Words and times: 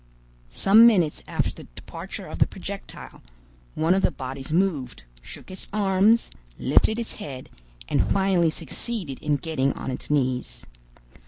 Some 0.49 0.87
minutes 0.87 1.21
after 1.27 1.51
the 1.53 1.65
departure 1.75 2.25
of 2.25 2.39
the 2.39 2.47
projectile, 2.47 3.21
one 3.75 3.93
of 3.93 4.01
the 4.01 4.09
bodies 4.09 4.51
moved, 4.51 5.03
shook 5.21 5.51
its 5.51 5.67
arms, 5.71 6.31
lifted 6.57 6.97
its 6.97 7.13
head, 7.21 7.51
and 7.87 8.03
finally 8.07 8.49
succeeded 8.49 9.19
in 9.19 9.35
getting 9.35 9.73
on 9.73 9.91
its 9.91 10.09
knees. 10.09 10.65